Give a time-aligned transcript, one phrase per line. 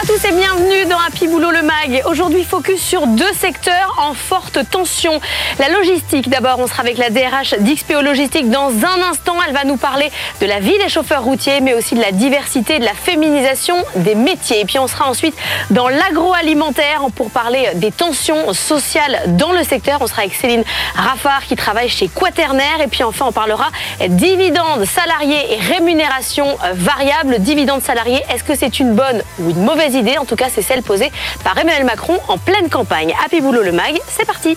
[0.00, 2.02] Bonjour à tous et bienvenue dans Happy Boulot le Mag.
[2.06, 5.20] Aujourd'hui, focus sur deux secteurs en forte tension.
[5.58, 9.36] La logistique, d'abord, on sera avec la DRH d'XPO Logistique dans un instant.
[9.46, 10.10] Elle va nous parler
[10.40, 14.14] de la vie des chauffeurs routiers, mais aussi de la diversité, de la féminisation des
[14.14, 14.60] métiers.
[14.60, 15.34] Et puis, on sera ensuite
[15.70, 19.98] dans l'agroalimentaire pour parler des tensions sociales dans le secteur.
[20.00, 20.64] On sera avec Céline
[20.94, 22.80] Raffard qui travaille chez Quaternaire.
[22.82, 23.68] Et puis, enfin, on parlera
[24.08, 27.40] dividendes salariés et rémunération variable.
[27.40, 30.18] Dividendes salariés, est-ce que c'est une bonne ou une mauvaise idée.
[30.18, 31.10] En tout cas, c'est celle posée
[31.44, 33.14] par Emmanuel Macron en pleine campagne.
[33.24, 34.56] Happy Boulot le MAG, c'est parti.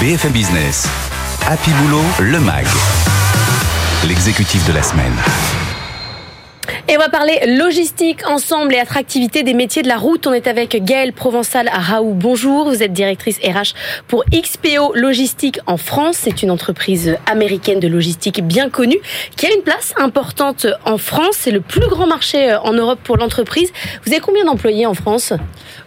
[0.00, 0.86] BFM Business.
[1.46, 2.66] Happy Boulot le MAG.
[4.04, 5.14] L'exécutif de la semaine.
[6.90, 10.26] Et on va parler logistique ensemble et attractivité des métiers de la route.
[10.26, 12.14] On est avec Gaëlle Provençal à Raoult.
[12.14, 13.74] Bonjour, vous êtes directrice RH
[14.06, 16.16] pour XPO Logistique en France.
[16.18, 18.96] C'est une entreprise américaine de logistique bien connue
[19.36, 21.34] qui a une place importante en France.
[21.40, 23.70] C'est le plus grand marché en Europe pour l'entreprise.
[24.06, 25.34] Vous avez combien d'employés en France?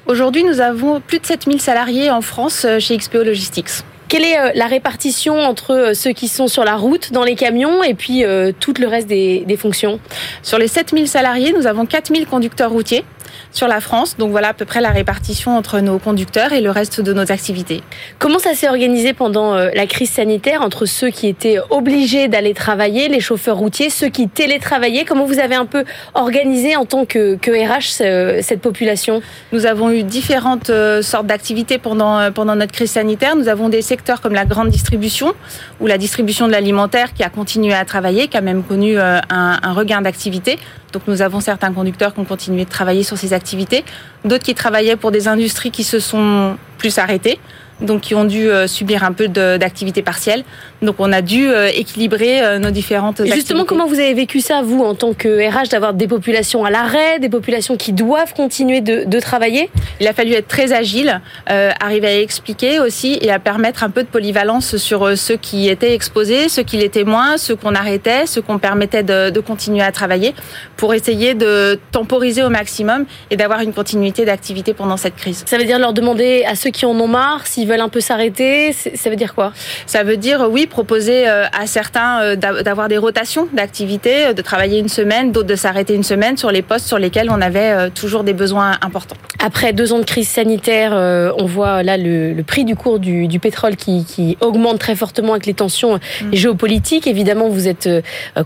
[0.05, 3.71] Aujourd'hui, nous avons plus de 7000 salariés en France chez XPO Logistics.
[4.11, 7.35] Quelle est euh, la répartition entre euh, ceux qui sont sur la route, dans les
[7.35, 10.01] camions, et puis euh, tout le reste des, des fonctions?
[10.43, 13.05] Sur les 7000 salariés, nous avons 4000 conducteurs routiers
[13.51, 14.15] sur la France.
[14.17, 17.31] Donc voilà à peu près la répartition entre nos conducteurs et le reste de nos
[17.31, 17.83] activités.
[18.19, 22.53] Comment ça s'est organisé pendant euh, la crise sanitaire entre ceux qui étaient obligés d'aller
[22.53, 25.05] travailler, les chauffeurs routiers, ceux qui télétravaillaient?
[25.05, 29.21] Comment vous avez un peu organisé en tant que, que RH cette population?
[29.51, 33.35] Nous avons eu différentes euh, sortes d'activités pendant, euh, pendant notre crise sanitaire.
[33.35, 35.33] Nous avons des secteurs comme la grande distribution
[35.79, 39.21] ou la distribution de l'alimentaire qui a continué à travailler, qui a même connu un,
[39.29, 40.57] un regain d'activité.
[40.91, 43.83] Donc nous avons certains conducteurs qui ont continué de travailler sur ces activités,
[44.25, 47.39] d'autres qui travaillaient pour des industries qui se sont plus arrêtées
[47.81, 50.43] donc qui ont dû euh, subir un peu d'activité partielle.
[50.81, 54.39] Donc on a dû euh, équilibrer euh, nos différentes Et Justement, comment vous avez vécu
[54.39, 58.33] ça, vous, en tant que RH, d'avoir des populations à l'arrêt, des populations qui doivent
[58.33, 59.69] continuer de, de, travailler?
[59.99, 61.21] Il a fallu être très agile,
[61.51, 65.69] euh, arriver à expliquer aussi et à permettre un peu de polyvalence sur ceux qui
[65.69, 69.83] étaient exposés, ceux qui l'étaient moins, ceux qu'on arrêtait, ceux qu'on permettait de, de, continuer
[69.83, 70.33] à travailler
[70.77, 75.43] pour essayer de temporiser au maximum et d'avoir une continuité d'activité pendant cette crise.
[75.45, 78.01] Ça veut dire leur demander à ceux qui en ont marre s'ils veulent un peu
[78.01, 79.53] s'arrêter Ça veut dire quoi?
[79.85, 84.41] Ça veut dire, oui, proposer euh, à certains euh, d'avoir des rotations d'activités, euh, de
[84.41, 87.89] travailler une semaine, d'autres de s'arrêter une semaine sur les postes sur lesquels on avait
[87.91, 89.15] toujours des besoins importants.
[89.43, 90.91] Après deux ans de crise sanitaire,
[91.37, 94.95] on voit là le, le prix du cours du, du pétrole qui, qui, augmente très
[94.95, 96.33] fortement avec les tensions mm.
[96.33, 97.07] géopolitiques.
[97.07, 97.89] Évidemment, vous êtes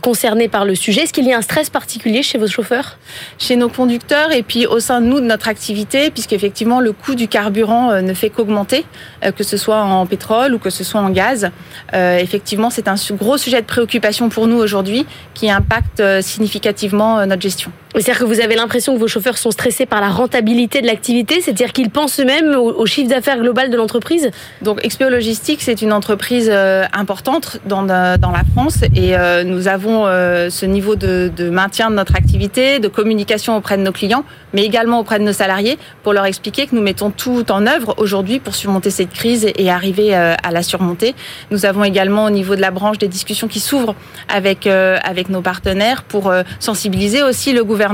[0.02, 1.02] concerné par le sujet.
[1.02, 2.98] Est-ce qu'il y a un stress particulier chez vos chauffeurs?
[3.38, 7.16] Chez nos conducteurs et puis au sein de nous, de notre activité, puisqu'effectivement le coût
[7.16, 8.86] du carburant ne fait qu'augmenter.
[9.24, 11.50] Euh, que ce soit en pétrole ou que ce soit en gaz.
[11.94, 17.26] Euh, effectivement, c'est un gros sujet de préoccupation pour nous aujourd'hui qui impacte euh, significativement
[17.26, 17.72] notre gestion.
[17.96, 21.42] C'est-à-dire que vous avez l'impression que vos chauffeurs sont stressés par la rentabilité de l'activité,
[21.42, 24.32] c'est-à-dire qu'ils pensent eux-mêmes au, chiffre d'affaires global de l'entreprise?
[24.62, 26.52] Donc XPO Logistique, c'est une entreprise
[26.94, 32.80] importante dans, dans la France et nous avons ce niveau de, maintien de notre activité,
[32.80, 36.68] de communication auprès de nos clients, mais également auprès de nos salariés pour leur expliquer
[36.68, 40.52] que nous mettons tout en œuvre aujourd'hui pour surmonter cette crise et arriver euh, à
[40.52, 41.16] la surmonter.
[41.52, 43.96] Nous avons également au niveau de la branche des discussions qui s'ouvrent
[44.28, 44.98] avec euh,
[45.30, 47.85] nos partenaires pour euh, sensibiliser aussi le gouvernement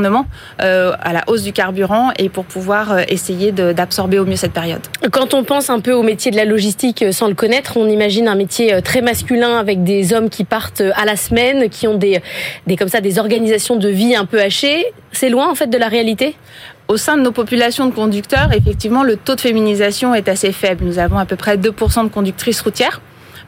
[0.60, 4.82] à la hausse du carburant et pour pouvoir essayer d'absorber au mieux cette période.
[5.12, 8.28] Quand on pense un peu au métier de la logistique sans le connaître, on imagine
[8.28, 12.22] un métier très masculin avec des hommes qui partent à la semaine, qui ont des
[12.68, 14.86] des comme ça des organisations de vie un peu hachées.
[15.12, 16.36] C'est loin en fait de la réalité?
[16.88, 20.84] Au sein de nos populations de conducteurs, effectivement, le taux de féminisation est assez faible.
[20.84, 23.02] Nous avons à peu près 2% de conductrices routières.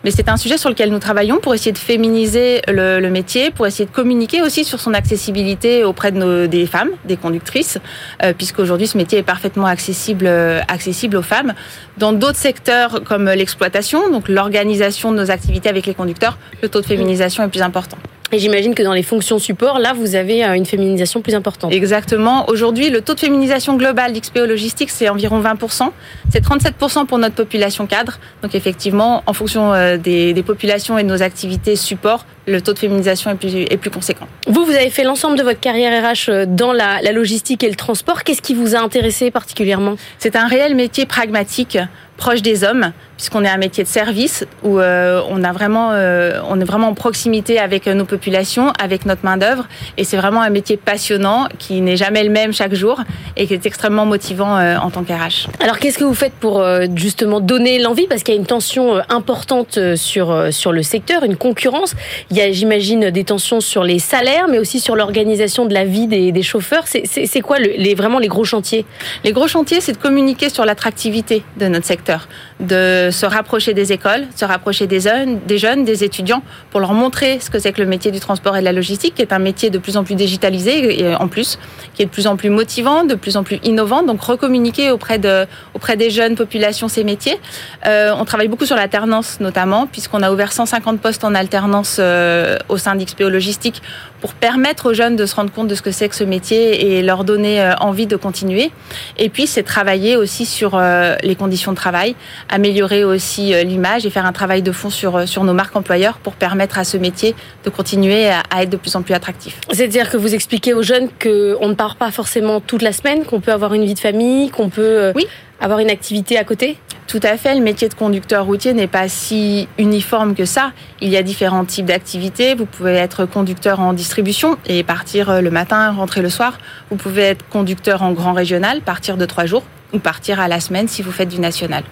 [0.03, 3.65] Mais c'est un sujet sur lequel nous travaillons pour essayer de féminiser le, métier, pour
[3.65, 7.77] essayer de communiquer aussi sur son accessibilité auprès des femmes, des conductrices,
[8.21, 11.53] euh, puisqu'aujourd'hui ce métier est parfaitement euh, accessible aux femmes.
[11.97, 16.81] Dans d'autres secteurs comme l'exploitation, donc l'organisation de nos activités avec les conducteurs, le taux
[16.81, 17.97] de féminisation est plus important.
[18.33, 21.71] Et j'imagine que dans les fonctions support, là, vous avez euh, une féminisation plus importante.
[21.71, 22.49] Exactement.
[22.49, 25.89] Aujourd'hui, le taux de féminisation global d'XPO Logistique, c'est environ 20%.
[26.31, 28.17] C'est 37% pour notre population cadre.
[28.41, 32.73] Donc effectivement, en fonction euh, des, des populations et de nos activités support, le taux
[32.73, 34.27] de féminisation est plus, est plus conséquent.
[34.47, 37.75] Vous, vous avez fait l'ensemble de votre carrière RH dans la, la logistique et le
[37.75, 38.23] transport.
[38.23, 39.95] Qu'est-ce qui vous a intéressé particulièrement?
[40.19, 41.77] C'est un réel métier pragmatique
[42.17, 46.39] proche des hommes, puisqu'on est un métier de service où euh, on a vraiment, euh,
[46.47, 49.67] on est vraiment en proximité avec nos populations, avec notre main d'œuvre,
[49.97, 53.01] et c'est vraiment un métier passionnant qui n'est jamais le même chaque jour
[53.35, 55.47] et qui est extrêmement motivant euh, en tant qu'RH.
[55.59, 56.63] Alors qu'est-ce que vous faites pour
[56.95, 61.35] justement donner l'envie, parce qu'il y a une tension importante sur sur le secteur, une
[61.35, 61.95] concurrence.
[62.33, 65.85] Il y a, j'imagine, des tensions sur les salaires, mais aussi sur l'organisation de la
[65.85, 66.85] vie des, chauffeurs.
[66.87, 68.87] C'est quoi le, les, vraiment les gros chantiers?
[69.23, 72.27] Les gros chantiers, c'est de communiquer sur l'attractivité de notre secteur
[72.63, 75.39] de se rapprocher des écoles, se rapprocher des jeunes,
[75.85, 78.65] des étudiants, pour leur montrer ce que c'est que le métier du transport et de
[78.65, 81.59] la logistique, qui est un métier de plus en plus digitalisé et en plus,
[81.93, 84.03] qui est de plus en plus motivant, de plus en plus innovant.
[84.03, 87.39] Donc recommuniquer auprès de auprès des jeunes populations ces métiers.
[87.85, 92.57] Euh, on travaille beaucoup sur l'alternance notamment, puisqu'on a ouvert 150 postes en alternance euh,
[92.69, 93.81] au sein d'XPO Logistique
[94.21, 96.97] pour permettre aux jeunes de se rendre compte de ce que c'est que ce métier
[96.97, 98.71] et leur donner euh, envie de continuer.
[99.17, 100.79] Et puis c'est travailler aussi sur
[101.23, 102.15] les conditions de travail
[102.53, 105.75] améliorer aussi euh, l'image et faire un travail de fond sur, euh, sur nos marques
[105.75, 107.35] employeurs pour permettre à ce métier
[107.65, 109.59] de continuer à, être de plus en plus attractif.
[109.71, 113.39] C'est-à-dire que vous expliquez aux jeunes qu'on ne part pas forcément toute la semaine, qu'on
[113.39, 115.25] peut avoir une vie de famille, qu'on peut euh, oui.
[115.59, 116.77] avoir une activité à côté?
[117.07, 120.73] Tout à fait, le métier de conducteur routier n'est pas si uniforme que ça.
[121.01, 122.53] Il y a différents types d'activités.
[122.53, 126.59] Vous pouvez être conducteur en distribution et partir le matin, rentrer le soir.
[126.91, 130.59] Vous pouvez être conducteur en grand régional, partir de trois jours ou partir à la
[130.59, 131.83] semaine si vous faites du national.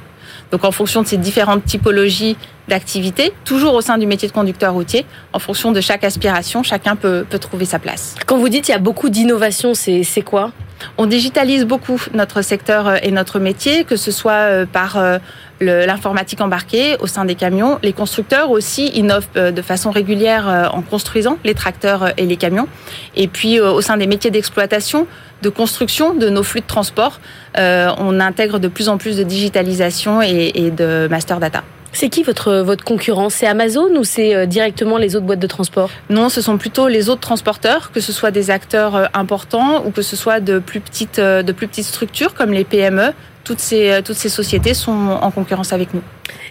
[0.52, 2.38] Donc en fonction de ces différentes typologies
[2.68, 6.96] d'activités, toujours au sein du métier de conducteur routier, en fonction de chaque aspiration, chacun
[6.96, 8.16] peut, peut trouver sa place.
[8.26, 10.52] Quand vous dites qu'il y a beaucoup d'innovation, c'est quoi?
[10.98, 15.20] On digitalise beaucoup notre secteur euh, et notre métier, que ce soit euh, par euh,
[15.62, 17.80] l'informatique embarquée au sein des camions.
[17.84, 22.68] Les constructeurs aussi innovent de façon régulière en construisant les tracteurs et les camions.
[23.16, 25.08] Et puis au sein des métiers d'exploitation,
[25.42, 27.20] de construction de nos flux de transport,
[27.56, 31.64] on intègre de plus en plus de digitalisation et de master data.
[31.94, 32.84] C'est qui votre, votre
[33.30, 35.90] C'est Amazon ou c'est euh, directement les autres boîtes de transport?
[36.10, 39.92] Non, ce sont plutôt les autres transporteurs, que ce soit des acteurs euh, importants ou
[39.92, 43.14] que ce soit de plus petites, euh, de plus petites structures comme les PME.
[43.44, 46.04] Toutes ces, toutes ces sociétés sont en concurrence avec nous.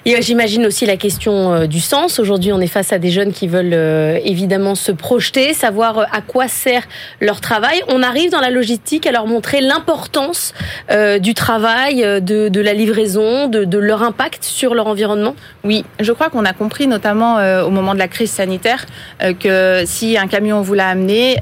[0.07, 2.19] Et j'imagine aussi la question euh, du sens.
[2.19, 6.05] Aujourd'hui, on est face à des jeunes qui veulent euh, évidemment se projeter, savoir euh,
[6.11, 6.85] à quoi sert
[7.21, 7.83] leur travail.
[7.89, 10.55] On arrive dans la logistique à leur montrer l'importance
[11.21, 15.37] du travail, de, la livraison, de, de, leur impact sur leur environnement.
[15.65, 18.87] Oui, je crois qu'on a compris notamment au moment de la crise sanitaire
[19.39, 21.37] que si un camion vous l'a amené,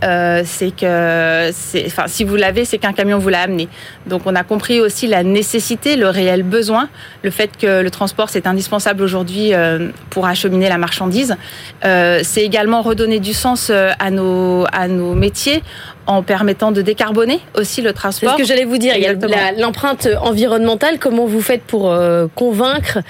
[0.45, 1.49] c'est que,
[1.87, 3.69] enfin, si vous l'avez, c'est qu'un camion vous l'a amené.
[4.07, 6.89] Donc, on a compris aussi la nécessité, le réel besoin,
[7.23, 11.37] le fait que le transport c'est indispensable aujourd'hui euh, pour acheminer la marchandise.
[11.85, 15.63] Euh, c'est également redonner du sens euh, à nos, à nos métiers
[16.07, 18.31] en permettant de décarboner aussi le transport.
[18.31, 18.95] C'est ce que j'allais vous dire.
[18.97, 20.99] Il y a l'empreinte environnementale.
[20.99, 21.95] Comment vous faites pour
[22.35, 23.01] convaincre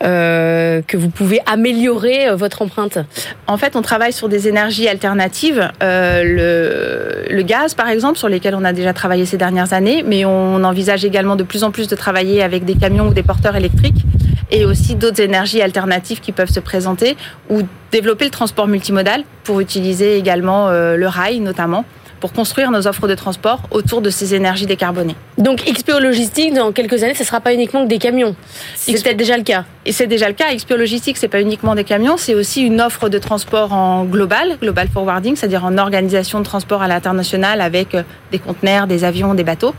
[0.00, 2.98] que vous pouvez améliorer votre empreinte?
[3.46, 5.70] En fait, on travaille sur des énergies alternatives.
[5.80, 10.24] le, le gaz, par exemple, sur lesquels on a déjà travaillé ces dernières années, mais
[10.24, 13.54] on envisage également de plus en plus de travailler avec des camions ou des porteurs
[13.54, 14.04] électriques
[14.50, 17.16] et aussi d'autres énergies alternatives qui peuvent se présenter
[17.50, 21.84] ou développer le transport multimodal pour utiliser également euh, le rail notamment
[22.20, 25.16] pour construire nos offres de transport autour de ces énergies décarbonées.
[25.36, 28.34] Donc XPO Logistique, dans quelques années, ce ne sera pas uniquement que des camions.
[28.74, 29.64] C'est peut-être déjà le cas.
[29.86, 30.54] Et c'est déjà le cas.
[30.54, 34.58] XPO Logistique, c'est pas uniquement des camions, c'est aussi une offre de transport en global,
[34.60, 39.34] global forwarding, c'est-à-dire en organisation de transport à l'international avec euh, des conteneurs, des avions,
[39.34, 39.74] des bateaux.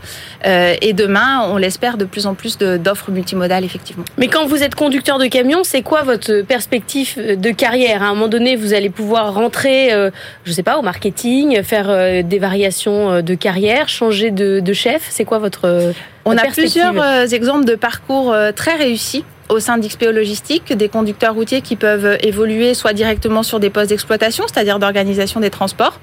[0.46, 4.04] Euh, et demain, on l'espère, de plus en plus d'offres multimodales, effectivement.
[4.18, 8.02] Mais quand vous êtes conducteur de camion, c'est quoi votre perspective de carrière?
[8.02, 10.10] À un moment donné, vous allez pouvoir rentrer, euh,
[10.44, 11.90] je sais pas, au marketing, faire
[12.30, 15.92] des variations euh, de carrière, changer de, chef C'est quoi votre euh,
[16.24, 21.34] On a plusieurs euh, exemples de parcours très réussis au sein d'XPO Logistique, des conducteurs
[21.34, 25.98] routiers qui peuvent évoluer soit directement sur des postes d'exploitation, c'est-à-dire d'organisation des transports,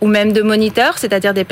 [0.00, 1.46] ou même de moniteurs, c'est-à-dire des,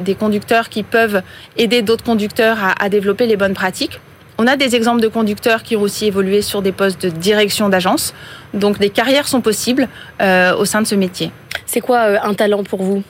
[0.00, 1.20] des, conducteurs qui peuvent
[1.58, 4.00] aider d'autres conducteurs à, développer les bonnes pratiques.
[4.38, 7.68] On a des exemples de conducteurs qui ont aussi évolué sur des postes de direction
[7.68, 8.14] d'agence.
[8.54, 9.88] Donc des carrières sont possibles
[10.20, 11.30] au sein de ce métier.
[11.66, 13.02] C'est quoi un talent pour vous?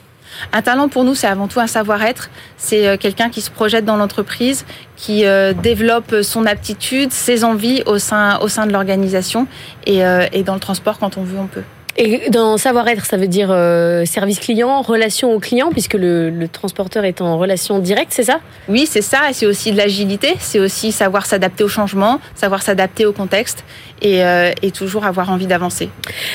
[0.53, 2.29] Un talent pour nous, c'est avant tout un savoir-être.
[2.57, 4.65] C'est euh, quelqu'un qui se projette dans l'entreprise,
[4.95, 9.47] qui euh, développe son aptitude, ses envies au sein, au sein de l'organisation
[9.85, 11.63] et, euh, et dans le transport quand on veut, on peut.
[11.99, 16.47] Et dans savoir-être, ça veut dire euh, service client, relation au client, puisque le, le
[16.47, 18.39] transporteur est en relation directe, c'est ça?
[18.67, 19.29] Oui, c'est ça.
[19.29, 20.35] Et c'est aussi de l'agilité.
[20.39, 23.63] C'est aussi savoir s'adapter au changement, savoir s'adapter au contexte
[24.03, 25.89] et, euh, et toujours avoir envie d'avancer.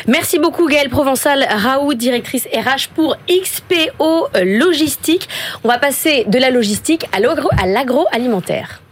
[0.08, 5.28] Merci beaucoup Gaëlle Provençal, Raoult, directrice RH pour XPO Logistique.
[5.62, 7.20] On va passer de la logistique à
[7.66, 8.82] l'agroalimentaire.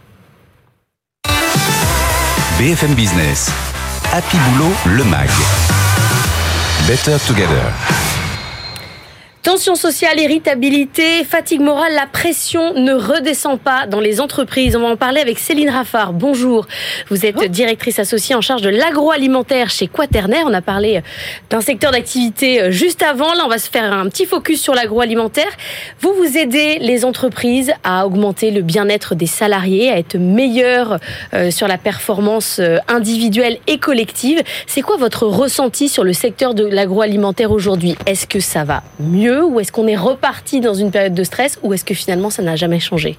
[2.57, 3.51] BFM Business.
[4.13, 5.29] Happy Boulot, le MAG.
[6.87, 8.10] Better Together.
[9.51, 14.77] Tension sociale, irritabilité, fatigue morale, la pression ne redescend pas dans les entreprises.
[14.77, 16.13] On va en parler avec Céline Raffard.
[16.13, 16.67] Bonjour.
[17.09, 20.45] Vous êtes directrice associée en charge de l'agroalimentaire chez Quaternaire.
[20.47, 21.01] On a parlé
[21.49, 23.33] d'un secteur d'activité euh, juste avant.
[23.33, 25.51] Là, on va se faire un petit focus sur l'agroalimentaire.
[25.99, 30.97] Vous, vous aidez les entreprises à augmenter le bien-être des salariés, à être meilleurs
[31.33, 34.41] euh, sur la performance euh, individuelle et collective.
[34.65, 37.97] C'est quoi votre ressenti sur le secteur de l'agroalimentaire aujourd'hui?
[38.05, 41.59] Est-ce que ça va mieux ou est-ce qu'on est reparti dans une période de stress
[41.63, 43.17] ou est-ce que finalement ça n'a jamais changé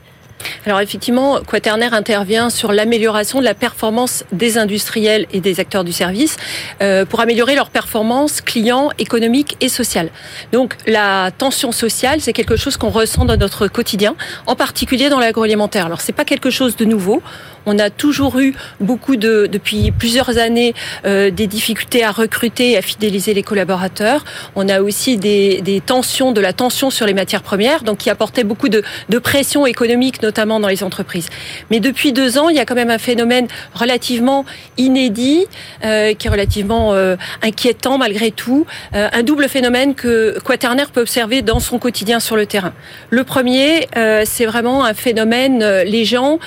[0.66, 5.92] alors effectivement, Quaternaire intervient sur l'amélioration de la performance des industriels et des acteurs du
[5.92, 6.36] service
[6.82, 10.10] euh, pour améliorer leur performance client, économique et sociale.
[10.52, 14.14] Donc la tension sociale, c'est quelque chose qu'on ressent dans notre quotidien,
[14.46, 15.86] en particulier dans l'agroalimentaire.
[15.86, 17.22] Alors c'est pas quelque chose de nouveau.
[17.66, 22.78] On a toujours eu beaucoup de, depuis plusieurs années, euh, des difficultés à recruter et
[22.78, 24.24] à fidéliser les collaborateurs.
[24.56, 28.10] On a aussi des, des, tensions, de la tension sur les matières premières, donc qui
[28.10, 31.28] apportait beaucoup de, de pression économique, notamment dans les entreprises.
[31.70, 34.44] Mais depuis deux ans, il y a quand même un phénomène relativement
[34.76, 35.46] inédit,
[35.84, 41.00] euh, qui est relativement euh, inquiétant malgré tout, euh, un double phénomène que Quaternaire peut
[41.00, 42.72] observer dans son quotidien sur le terrain.
[43.10, 46.38] Le premier, euh, c'est vraiment un phénomène, euh, les gens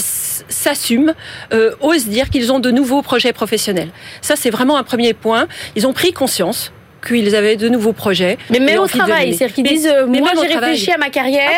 [0.00, 1.14] s'assument,
[1.52, 3.90] euh, osent dire qu'ils ont de nouveaux projets professionnels.
[4.20, 5.46] Ça, c'est vraiment un premier point.
[5.76, 6.72] Ils ont pris conscience
[7.06, 8.38] qu'ils avaient de nouveaux projets.
[8.50, 11.50] Mais même au travail, c'est-à-dire qu'ils disent, euh, moi j'ai réfléchi à ma carrière.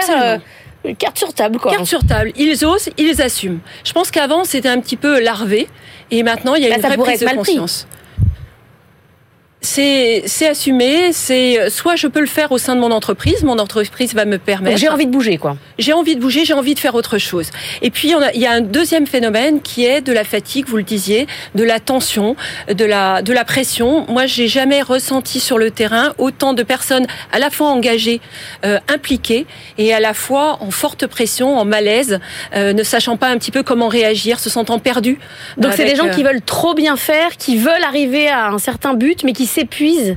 [0.85, 1.73] Euh, carte sur table, quoi.
[1.73, 2.33] Carte sur table.
[2.37, 3.61] Ils osent, ils assument.
[3.85, 5.69] Je pense qu'avant, c'était un petit peu larvé.
[6.11, 7.59] Et maintenant, il y a Là, une vraie prise de pris.
[9.65, 13.59] C'est c'est assumé, c'est soit je peux le faire au sein de mon entreprise, mon
[13.59, 14.77] entreprise va me permettre.
[14.77, 15.57] J'ai envie de bouger, quoi.
[15.79, 17.51] J'ai envie de bouger, j'ai envie de faire autre chose.
[17.81, 20.83] Et puis il y a un deuxième phénomène qui est de la fatigue, vous le
[20.83, 22.35] disiez, de la tension,
[22.69, 24.05] de la de la pression.
[24.09, 28.21] Moi, j'ai jamais ressenti sur le terrain autant de personnes à la fois engagées,
[28.65, 29.47] euh, impliquées
[29.79, 32.19] et à la fois en forte pression, en malaise,
[32.55, 35.19] euh, ne sachant pas un petit peu comment réagir, se sentant perdus.
[35.57, 38.59] Donc c'est des gens euh, qui veulent trop bien faire, qui veulent arriver à un
[38.59, 40.17] certain but, mais qui s'épuisent.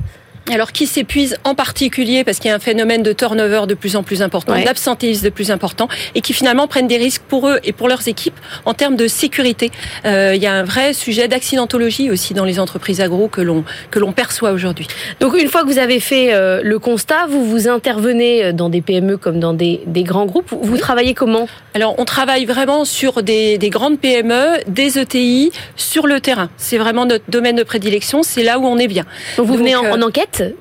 [0.52, 3.96] Alors qui s'épuise en particulier parce qu'il y a un phénomène de turnover de plus
[3.96, 4.62] en plus important, Ouais.
[4.64, 8.06] d'absentéisme de plus important, et qui finalement prennent des risques pour eux et pour leurs
[8.06, 9.72] équipes en termes de sécurité.
[10.04, 13.64] Euh, il y a un vrai sujet d'accidentologie aussi dans les entreprises agro que l'on
[13.90, 14.86] que l'on perçoit aujourd'hui.
[15.20, 18.68] Donc une fois que vous avez fait euh, le constat, vous vous intervenez euh, dans
[18.68, 20.52] des PME comme dans des, des grands groupes.
[20.62, 21.48] Vous, travaillez comment?
[21.74, 26.50] Alors on travaille vraiment sur des, des grandes PME, des ETI sur le terrain.
[26.56, 28.22] C'est vraiment notre domaine de prédilection.
[28.22, 29.04] C'est là où on est bien.
[29.36, 29.92] Donc vous Donc, venez en, euh,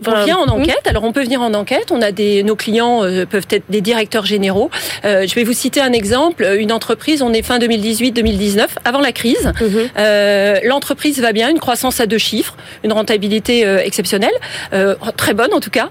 [0.07, 0.85] On vient en enquête.
[0.85, 1.91] Alors on peut venir en enquête.
[1.91, 4.69] On a des nos clients euh, peuvent être des directeurs généraux.
[5.03, 6.45] Euh, je vais vous citer un exemple.
[6.57, 7.21] Une entreprise.
[7.21, 9.51] On est fin 2018-2019, avant la crise.
[9.59, 9.89] Mhm.
[9.97, 14.33] Euh, L'entreprise va bien, une croissance à deux chiffres, une rentabilité exceptionnelle,
[15.17, 15.89] très bonne en tout cas.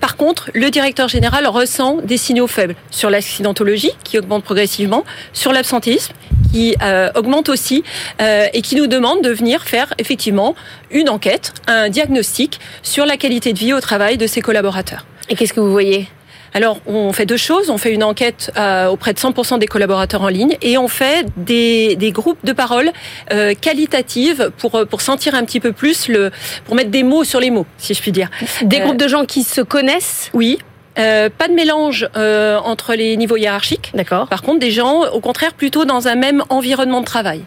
[0.00, 5.52] Par contre, le directeur général ressent des signaux faibles sur l'accidentologie qui augmente progressivement, sur
[5.52, 6.12] l'absentéisme
[6.52, 6.76] qui
[7.14, 7.84] augmente aussi
[8.20, 10.54] et qui nous demande de venir faire effectivement
[10.90, 15.06] une enquête, un diagnostic sur la qualité de vie au travail de ses collaborateurs.
[15.28, 16.08] Et qu'est-ce que vous voyez?
[16.54, 17.68] Alors, on fait deux choses.
[17.68, 21.26] On fait une enquête euh, auprès de 100% des collaborateurs en ligne et on fait
[21.36, 22.92] des, des groupes de parole
[23.32, 26.30] euh, qualitatives pour, euh, pour sentir un petit peu plus, le,
[26.64, 28.30] pour mettre des mots sur les mots, si je puis dire.
[28.62, 30.30] Des Euh, groupes de gens qui se connaissent?
[30.32, 30.58] Oui.
[30.98, 33.90] Euh, pas de mélange euh, entre les niveaux hiérarchiques.
[33.94, 34.28] D'accord.
[34.28, 37.42] Par contre, des gens, au contraire, plutôt dans un même environnement de travail.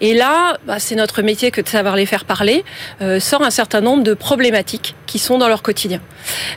[0.00, 2.64] Et là, bah, c'est notre métier que de savoir les faire parler,
[3.02, 6.00] euh, sort un certain nombre de problématiques qui sont dans leur quotidien.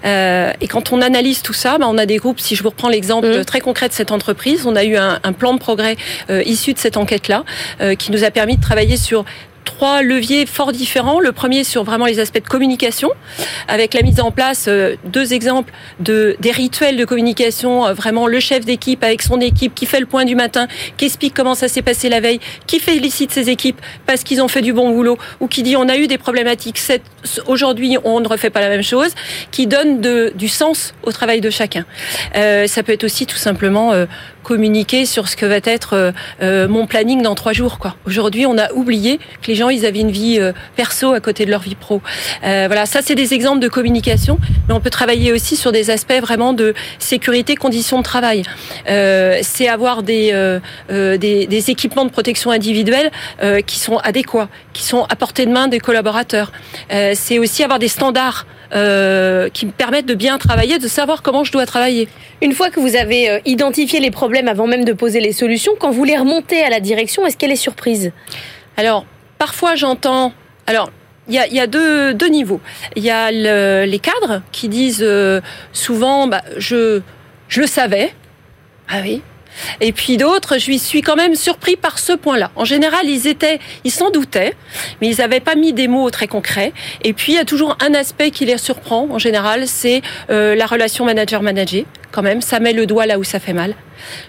[0.05, 2.69] Euh, et quand on analyse tout ça, bah, on a des groupes, si je vous
[2.69, 3.45] reprends l'exemple Mhm.
[3.45, 5.97] très concret de cette entreprise, on a eu un, un plan de progrès
[6.29, 7.43] euh, issu de cette enquête-là,
[7.81, 9.25] euh, qui nous a permis de travailler sur
[9.69, 11.19] trois leviers fort différents.
[11.19, 13.11] Le premier sur vraiment les aspects de communication,
[13.67, 18.25] avec la mise en place, euh, deux exemples de des rituels de communication, euh, vraiment
[18.25, 21.53] le chef d'équipe avec son équipe qui fait le point du matin, qui explique comment
[21.53, 24.89] ça s'est passé la veille, qui félicite ses équipes parce qu'ils ont fait du bon
[24.89, 26.79] boulot, ou qui dit on a eu des problématiques,
[27.45, 29.11] aujourd'hui on ne refait pas la même chose,
[29.51, 30.01] qui donne
[30.33, 31.85] du sens au travail de chacun.
[32.35, 34.07] Euh, ça peut être aussi tout simplement euh,
[34.49, 37.77] communiquer sur ce que va être mon planning dans trois jours.
[37.77, 37.95] Quoi.
[38.07, 40.39] Aujourd'hui, on a oublié que les gens, ils avaient une vie
[40.75, 42.01] perso à côté de leur vie pro.
[42.41, 46.19] voilà, ça, c'est des exemples de communication, mais on peut travailler aussi sur des aspects
[46.19, 48.41] vraiment de sécurité, conditions de travail.
[48.87, 50.33] c'est avoir des,
[50.89, 53.11] des, des, équipements de protection individuelle
[53.67, 56.51] qui sont adéquats, qui sont à portée de main des collaborateurs.
[56.89, 61.43] c'est aussi avoir des standards euh, qui me permettent de bien travailler, de savoir comment
[61.43, 62.07] je dois travailler.
[62.41, 65.73] Une fois que vous avez euh, identifié les problèmes avant même de poser les solutions,
[65.79, 68.11] quand vous les remontez à la direction, est-ce qu'elle est surprise?
[68.77, 69.05] Alors,
[69.37, 70.33] parfois j'entends...
[70.67, 70.91] Alors,
[71.27, 72.59] il y a, y a deux, deux, niveaux.
[72.95, 75.41] Il y a le, les cadres qui disent euh,
[75.73, 77.01] souvent bah, je,
[77.47, 78.13] je le savais.
[78.87, 79.21] Ah oui,
[79.81, 82.51] et puis d'autres, je suis quand même surpris par ce point-là.
[82.55, 84.53] En général, ils étaient, ils s'en doutaient,
[85.01, 86.73] mais ils n'avaient pas mis des mots très concrets.
[87.03, 89.07] Et puis, il y a toujours un aspect qui les surprend.
[89.11, 91.83] En général, c'est euh, la relation manager-manager.
[92.11, 93.75] Quand même, ça met le doigt là où ça fait mal.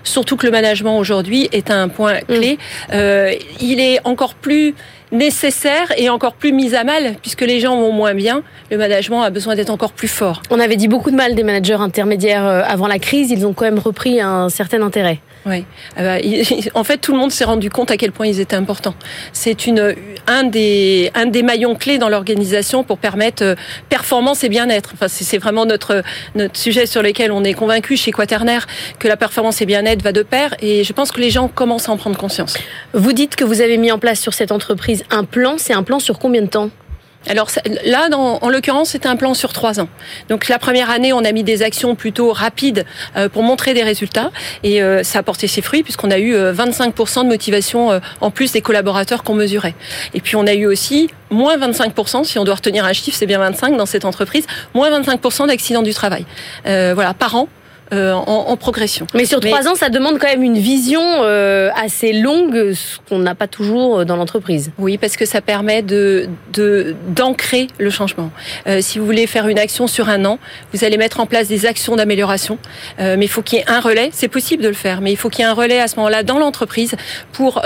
[0.05, 2.55] Surtout que le management aujourd'hui est un point clé.
[2.55, 2.93] Mm.
[2.93, 4.75] Euh, il est encore plus
[5.13, 8.43] nécessaire et encore plus mise à mal puisque les gens vont moins bien.
[8.71, 10.43] Le management a besoin d'être encore plus fort.
[10.51, 13.31] On avait dit beaucoup de mal des managers intermédiaires euh, avant la crise.
[13.31, 15.21] Ils ont quand même repris un certain intérêt.
[15.47, 15.65] Oui.
[15.97, 16.17] Ah bah,
[16.75, 18.95] en fait, tout le monde s'est rendu compte à quel point ils étaient importants.
[19.33, 19.95] C'est une
[20.27, 23.55] un des un des maillons clés dans l'organisation pour permettre euh,
[23.89, 24.91] performance et bien-être.
[24.93, 26.03] Enfin, c'est vraiment notre
[26.35, 28.67] notre sujet sur lequel on est convaincu chez Quaternaire
[28.99, 30.55] que la performance et bien-être va de pair.
[30.61, 32.59] Et je pense que les gens commencent à en prendre conscience.
[32.93, 35.57] Vous dites que vous avez mis en place sur cette entreprise un plan.
[35.59, 36.71] C'est un plan sur combien de temps
[37.29, 37.51] alors
[37.85, 39.89] là, en l'occurrence, c'était un plan sur trois ans.
[40.31, 43.83] Donc la première année, on a mis des actions plutôt rapides euh, pour montrer des
[43.83, 44.31] résultats
[44.63, 48.31] et euh, ça a porté ses fruits puisqu'on a eu 25% euh, de motivation en
[48.31, 49.75] plus des collaborateurs qu'on mesurait.
[50.15, 53.27] Et puis on a eu aussi moins 25%, si on doit retenir un chiffre, c'est
[53.27, 56.25] bien 25 dans cette entreprise, moins 25% d'accidents du travail.
[56.65, 57.49] voilà, par an
[57.93, 59.07] euh, en, progression.
[59.15, 63.19] Mais sur trois ans, ça demande quand même une vision euh, assez longue, ce qu'on
[63.19, 64.71] n'a pas toujours dans l'entreprise.
[64.79, 66.29] Oui, parce que ça permet de
[67.09, 68.31] d'ancrer le changement.
[68.67, 70.39] Euh, si vous voulez faire une action sur un an,
[70.73, 72.59] vous allez mettre en place des actions d'amélioration,
[72.99, 74.11] mais il faut qu'il y ait un relais.
[74.13, 75.97] C'est possible de le faire, mais il faut qu'il y ait un relais à ce
[75.97, 76.95] moment-là dans l'entreprise
[77.33, 77.63] pour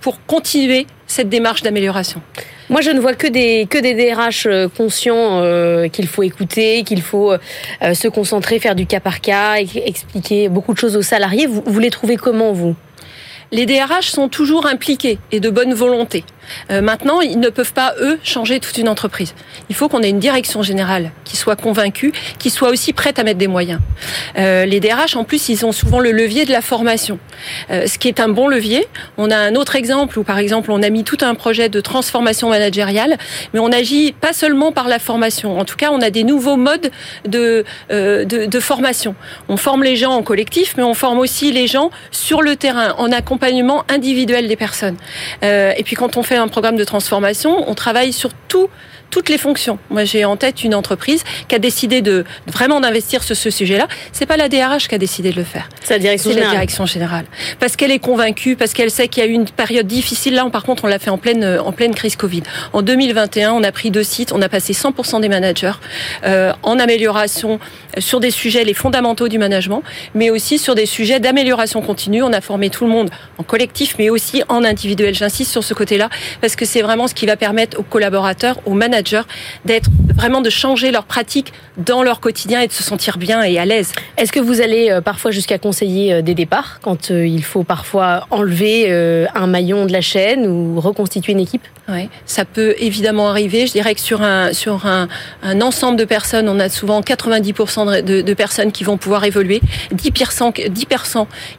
[0.00, 2.20] pour continuer cette démarche d'amélioration.
[2.68, 6.82] Moi, je ne vois que des que des DRH euh, conscients euh, qu'il faut écouter,
[6.82, 11.02] qu'il faut euh, se concentrer, faire du cas par cas, expliquer beaucoup de choses aux
[11.02, 11.46] salariés.
[11.46, 12.74] Vous, vous les trouvez comment vous?
[13.52, 16.24] Les DRH sont toujours impliqués et de bonne volonté.
[16.70, 19.34] Euh, maintenant, ils ne peuvent pas, eux, changer toute une entreprise.
[19.68, 23.24] Il faut qu'on ait une direction générale qui soit convaincue, qui soit aussi prête à
[23.24, 23.80] mettre des moyens.
[24.38, 27.18] Euh, les DRH, en plus, ils ont souvent le levier de la formation,
[27.70, 28.86] euh, ce qui est un bon levier.
[29.18, 31.80] On a un autre exemple où, par exemple, on a mis tout un projet de
[31.80, 33.16] transformation managériale,
[33.52, 35.58] mais on agit pas seulement par la formation.
[35.58, 36.90] En tout cas, on a des nouveaux modes
[37.26, 39.14] de, de, de formation.
[39.48, 42.94] On forme les gens en collectif, mais on forme aussi les gens sur le terrain,
[42.98, 44.96] en accompagnement individuel des personnes.
[45.42, 48.68] et puis, quand on fait un programme de transformation, on travaille sur tout
[49.10, 49.78] toutes les fonctions.
[49.90, 53.88] Moi, j'ai en tête une entreprise qui a décidé de vraiment d'investir sur ce sujet-là.
[54.12, 55.68] C'est pas la DRH qui a décidé de le faire.
[55.82, 56.52] C'est la direction générale.
[56.52, 57.24] la direction générale.
[57.58, 60.34] Parce qu'elle est convaincue, parce qu'elle sait qu'il y a eu une période difficile.
[60.34, 62.42] Là, par contre, on l'a fait en pleine en pleine crise Covid.
[62.72, 65.72] En 2021, on a pris deux sites, on a passé 100% des managers
[66.24, 67.58] euh, en amélioration
[67.98, 69.82] sur des sujets les fondamentaux du management,
[70.14, 72.22] mais aussi sur des sujets d'amélioration continue.
[72.22, 75.14] On a formé tout le monde en collectif, mais aussi en individuel.
[75.14, 76.08] J'insiste sur ce côté-là
[76.40, 79.22] parce que c'est vraiment ce qui va permettre aux collaborateurs, aux managers
[79.64, 83.58] d'être vraiment de changer leurs pratiques dans leur quotidien et de se sentir bien et
[83.58, 83.92] à l'aise.
[84.16, 87.64] Est-ce que vous allez euh, parfois jusqu'à conseiller euh, des départs quand euh, il faut
[87.64, 88.90] parfois enlever
[89.34, 91.66] un maillon de la chaîne ou reconstituer une équipe?
[91.88, 93.66] Oui, ça peut évidemment arriver.
[93.66, 95.08] Je dirais que sur un sur un,
[95.42, 99.60] un ensemble de personnes, on a souvent 90% de, de, personnes qui vont pouvoir évoluer,
[99.94, 100.86] 10%, 10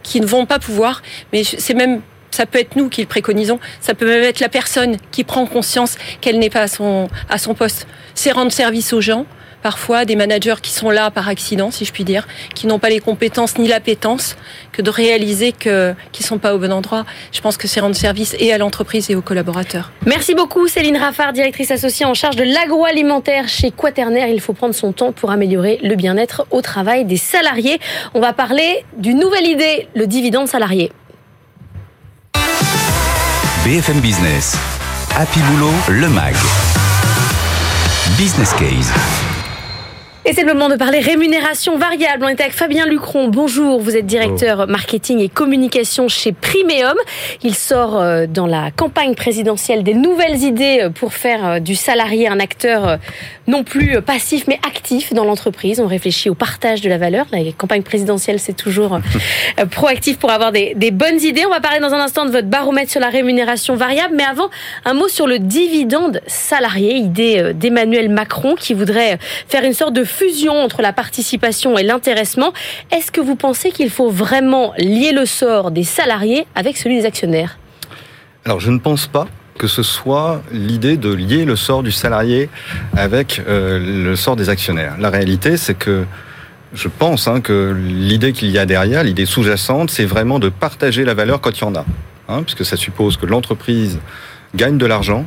[0.04, 1.02] qui ne vont pas pouvoir,
[1.32, 2.02] mais c'est même
[2.38, 5.48] ça peut être nous qui le préconisons, ça peut même être la personne qui prend
[5.48, 7.10] conscience qu'elle n'est pas à son,
[7.58, 7.88] poste.
[8.14, 9.26] C'est rendre service aux gens,
[9.64, 12.90] parfois des managers qui sont là par accident, si je puis dire, qui n'ont pas
[12.90, 14.38] les compétences ni l'appétence,
[14.72, 15.96] que de réaliser qu'ils
[16.26, 17.08] sont pas au bon endroit.
[17.32, 19.92] Je pense que c'est rendre service et à l'entreprise et aux collaborateurs.
[20.06, 24.28] Merci beaucoup Céline Raffard, directrice associée en charge de l'agroalimentaire chez Quaternaire.
[24.28, 27.80] Il faut prendre son temps pour améliorer le bien-être au travail des salariés.
[28.14, 30.92] On va parler d'une nouvelle idée, le dividende salarié.
[33.68, 34.56] BFM Business.
[35.14, 36.34] Happy Boulot, le MAG.
[38.18, 39.27] Business Case.
[40.30, 42.26] Et c'est le moment de parler rémunération variable.
[42.26, 43.30] On est avec Fabien Lucron.
[43.30, 46.98] Bonjour, vous êtes directeur marketing et communication chez Primeum.
[47.44, 51.76] Il sort euh, dans la campagne présidentielle des nouvelles idées euh, pour faire euh, du
[51.76, 53.00] salarié un acteur
[53.48, 55.80] non plus passif mais actif dans l'entreprise.
[55.80, 57.26] On réfléchit au partage de la valeur.
[57.32, 59.00] La campagne présidentielle, c'est toujours
[59.72, 61.46] proactif pour avoir des, des bonnes idées.
[61.46, 64.16] On va parler dans un instant de votre baromètre sur la rémunération variable.
[64.18, 64.50] Mais avant,
[64.84, 70.04] un mot sur le dividende salarié, idée d'Emmanuel Macron qui voudrait faire une sorte de
[70.18, 72.52] fusion entre la participation et l'intéressement.
[72.92, 77.06] Est-ce que vous pensez qu'il faut vraiment lier le sort des salariés avec celui des
[77.06, 77.58] actionnaires?
[78.46, 79.28] Alors je ne pense pas
[79.58, 82.50] que ce soit l'idée de lier le sort du salarié
[82.96, 84.96] avec euh, le sort des actionnaires.
[85.00, 86.06] La réalité, c'est que
[86.74, 91.06] je pense hein, que l'idée qu'il y a derrière, l'idée sous-jacente, c'est vraiment de partager
[91.06, 91.86] la valeur quand il y en a.
[92.30, 94.00] Hein, puisque ça suppose que l'entreprise
[94.54, 95.26] gagne de l'argent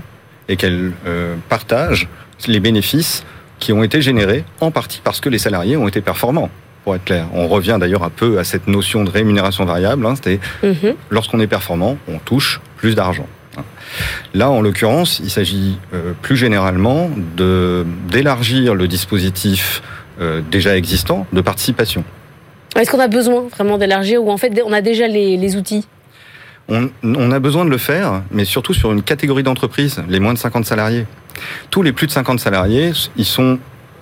[0.48, 2.09] et qu'elle euh, partage
[2.46, 3.24] les bénéfices
[3.61, 6.51] qui ont été générés en partie parce que les salariés ont été performants.
[6.85, 10.07] Pour être clair, on revient d'ailleurs un peu à cette notion de rémunération variable.
[10.07, 10.94] Hein, C'était mhm.
[11.11, 13.27] lorsqu'on est performant, on touche plus d'argent.
[13.59, 13.62] Hein.
[14.33, 17.11] Là, en l'occurrence, il s'agit euh, plus généralement
[18.09, 19.83] d'élargir le dispositif
[20.20, 22.03] euh, déjà existant de participation.
[22.77, 25.87] Est-ce qu'on a besoin vraiment d'élargir ou en fait on a déjà les, les outils
[26.70, 30.33] on, on, a besoin de le faire, mais surtout sur une catégorie d'entreprises, les moins
[30.33, 31.06] de 50 salariés.
[31.70, 33.59] Tous les plus de 50 salariés, ils sont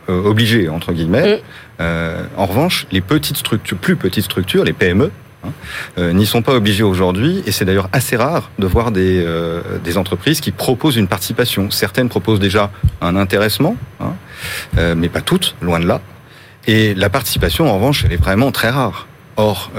[0.09, 1.37] euh, obligés, entre guillemets.
[1.37, 1.41] Mm.
[1.81, 5.11] Euh, en revanche, les petites structures, plus petites structures, les PME,
[5.45, 5.51] hein,
[5.99, 9.25] euh, n'y sont pas obligés aujourd'hui, et c'est d'ailleurs assez rare de voir des,
[9.85, 11.71] des entreprises qui proposent une participation.
[11.71, 14.15] Certaines proposent déjà un intéressement, hein,
[14.97, 16.01] mais pas toutes, loin de là.
[16.67, 19.07] Et la participation, en revanche, elle est vraiment très rare.
[19.37, 19.71] Or,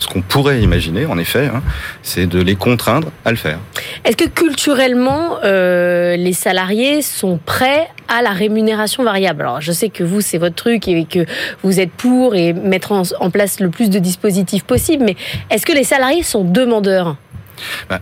[0.00, 1.62] ce qu'on pourrait imaginer, en effet, hein,
[2.02, 3.58] c'est de les contraindre à le faire.
[4.04, 9.42] Est-ce que culturellement, euh, les salariés sont prêts à la rémunération variable?
[9.42, 11.26] Alors, je sais que vous, c'est votre truc et que
[11.62, 15.16] vous êtes pour et mettre en, place le plus de dispositifs possible, mais
[15.50, 17.16] est-ce que les salariés sont demandeurs?
[17.88, 18.00] Bah,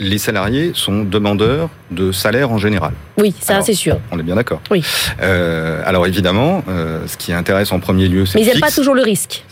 [0.00, 2.92] les salariés sont demandeurs de salaire en général.
[3.18, 3.98] Oui, ça c'est sûr.
[4.10, 4.60] On est bien d'accord.
[4.70, 4.82] Oui.
[5.20, 8.70] Euh, alors évidemment, euh, ce qui intéresse en premier lieu, c'est Mais ils n'aiment pas
[8.70, 9.44] toujours le risque.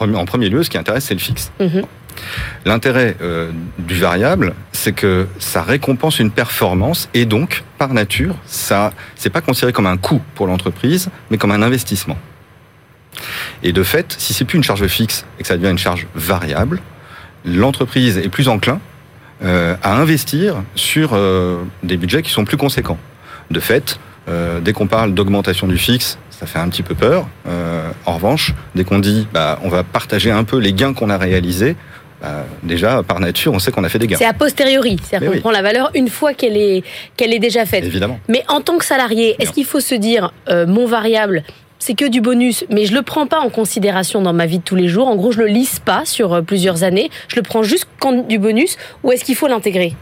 [0.00, 1.52] En premier lieu, ce qui intéresse, c'est le fixe.
[1.60, 1.82] Mhm.
[2.64, 8.92] L'intérêt euh, du variable, c'est que ça récompense une performance et donc, par nature, ça,
[9.14, 12.18] c'est pas considéré comme un coût pour l'entreprise, mais comme un investissement.
[13.62, 16.06] Et de fait, si c'est plus une charge fixe et que ça devient une charge
[16.14, 16.80] variable,
[17.44, 18.80] l'entreprise est plus enclin
[19.44, 22.98] euh, à investir sur euh, des budgets qui sont plus conséquents.
[23.50, 23.98] De fait,
[24.60, 27.26] dès qu'on parle d'augmentation du fixe, ça fait un petit peu peur.
[28.06, 31.18] en revanche, dès qu'on dit bah, on va partager un peu les gains qu'on a
[31.18, 31.76] réalisés,
[32.20, 34.16] bah, déjà, par nature, on sait qu'on a fait des gains.
[34.18, 36.82] C'est a posteriori, c'est-à-dire qu'on prend la valeur une fois qu'elle est,
[37.16, 37.84] qu'elle est déjà faite.
[37.84, 38.18] Évidemment.
[38.28, 41.44] Mais en tant que salarié, est-ce qu'il faut se dire, mon variable,
[41.78, 44.62] c'est que du bonus, mais je le prends pas en considération dans ma vie de
[44.62, 45.08] tous les jours.
[45.08, 47.10] En gros, je le lise pas sur euh, plusieurs années.
[47.28, 48.76] Je le prends juste quand du bonus.
[49.04, 49.94] Ou est-ce qu'il faut l'intégrer?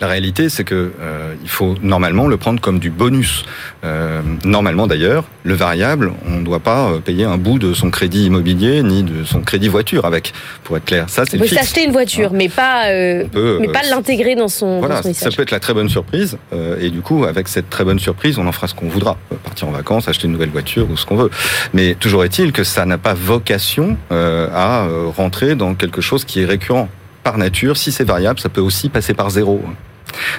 [0.00, 3.44] La réalité, c'est que euh, il faut normalement le prendre comme du bonus.
[3.84, 7.90] Euh, normalement, d'ailleurs, le variable, on ne doit pas euh, payer un bout de son
[7.90, 10.32] crédit immobilier ni de son crédit voiture avec.
[10.64, 11.36] Pour être clair, ça c'est.
[11.36, 14.80] On peut s'acheter une voiture, mais pas, mais pas l'intégrer dans son.
[14.80, 16.38] Voilà, ça peut être la très bonne surprise.
[16.80, 19.16] et du coup, avec cette très bonne surprise, on en fera ce qu'on voudra.
[19.44, 21.30] Partir en vacances, acheter une nouvelle voiture ou ce qu'on veut.
[21.72, 26.46] Mais toujours est-il que ça n'a pas vocation à rentrer dans quelque chose qui est
[26.46, 26.88] récurrent
[27.24, 29.64] par nature, si c'est variable, ça peut aussi passer par zéro.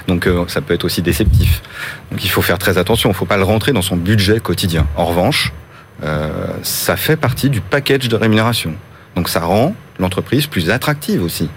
[0.08, 1.60] Donc euh, ça peut être aussi déceptif.
[2.10, 4.40] Donc il faut faire très attention, il ne faut pas le rentrer dans son budget
[4.40, 4.86] quotidien.
[4.96, 5.52] En revanche,
[6.02, 6.30] euh,
[6.62, 8.74] ça fait partie du package de rémunération.
[9.16, 11.50] Donc ça rend l'entreprise plus attractive aussi.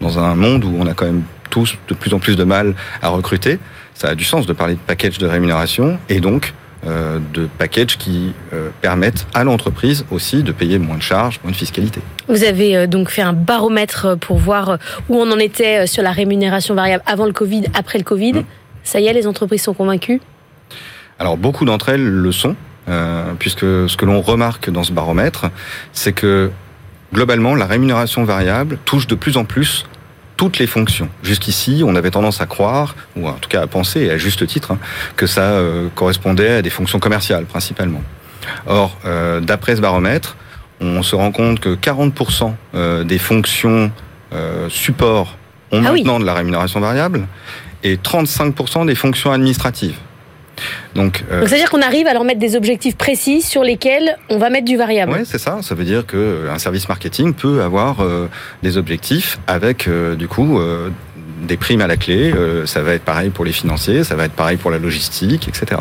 [0.00, 2.74] Dans un monde où on a quand même tous de plus en plus de mal
[3.02, 3.58] à recruter,
[3.94, 8.32] ça a du sens de parler de package de rémunération et donc de packages qui
[8.52, 12.00] euh, permettent à l'entreprise aussi de payer moins de charges, moins de fiscalité.
[12.28, 16.10] Vous avez euh, donc fait un baromètre pour voir où on en était sur la
[16.10, 18.32] rémunération variable avant le Covid, après le Covid.
[18.32, 18.44] Mmh.
[18.82, 20.20] Ça y est, les entreprises sont convaincues?
[21.18, 22.56] Alors beaucoup d'entre elles le sont,
[23.38, 25.50] puisque ce que l'on remarque dans ce baromètre,
[25.92, 26.50] c'est que
[27.14, 29.86] globalement, la rémunération variable touche de plus en plus
[30.42, 31.08] toutes les fonctions.
[31.22, 34.44] Jusqu'ici, on avait tendance à croire, ou en tout cas à penser, et à juste
[34.44, 34.78] titre, hein,
[35.14, 38.02] que ça euh, correspondait à des fonctions commerciales principalement.
[38.66, 40.36] Or, euh, d'après ce baromètre,
[40.80, 43.92] on se rend compte que 40% euh, des fonctions
[44.68, 45.36] support
[45.70, 47.28] ont ah maintenant de la rémunération variable
[47.84, 49.98] et 35% des fonctions administratives.
[50.94, 54.16] Donc, euh, ça veut dire qu'on arrive à leur mettre des objectifs précis sur lesquels
[54.28, 55.12] on va mettre du variable.
[55.12, 55.58] Oui, c'est ça.
[55.62, 58.28] Ça veut dire qu'un service marketing peut avoir euh,
[58.62, 60.60] des objectifs avec, euh, du coup,
[61.42, 62.32] des primes à la clé.
[62.32, 65.48] Euh, ça va être pareil pour les financiers, ça va être pareil pour la logistique,
[65.48, 65.80] etc.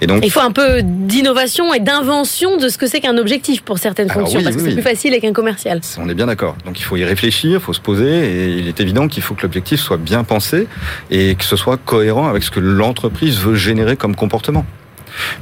[0.00, 3.62] Et donc, il faut un peu d'innovation et d'invention de ce que c'est qu'un objectif
[3.62, 5.80] pour certaines fonctions, parce que c'est plus facile avec un commercial.
[5.98, 6.56] On est bien d'accord.
[6.64, 9.34] Donc il faut y réfléchir, il faut se poser, et il est évident qu'il faut
[9.34, 10.66] que l'objectif soit bien pensé
[11.10, 14.64] et que ce soit cohérent avec ce que l'entreprise veut générer comme comportement.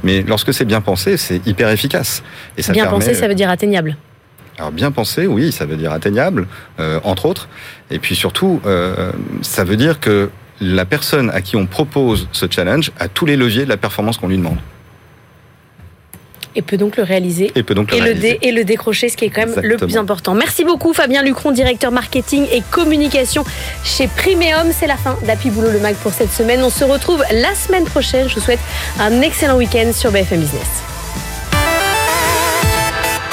[0.03, 2.23] Mais lorsque c'est bien pensé, c'est hyper efficace.
[2.57, 3.97] Et ça bien pensé, ça veut dire atteignable.
[4.57, 6.47] Alors bien pensé, oui, ça veut dire atteignable,
[6.79, 7.49] euh, entre autres.
[7.89, 9.11] Et puis surtout, euh,
[9.41, 10.29] ça veut dire que
[10.61, 14.17] la personne à qui on propose ce challenge a tous les leviers de la performance
[14.17, 14.57] qu'on lui demande
[16.55, 19.25] et peut donc le réaliser et, peut donc le, et et le décrocher, ce qui
[19.25, 20.35] est quand même le plus important.
[20.35, 23.43] Merci beaucoup Fabien Lucron, directeur marketing et communication
[23.83, 24.71] chez Primeum.
[24.71, 26.61] C'est la fin d'Happy Boulot le Mag pour cette semaine.
[26.63, 28.29] On se retrouve la semaine prochaine.
[28.29, 28.59] Je vous souhaite
[28.99, 30.92] un excellent week-end sur BFM Business.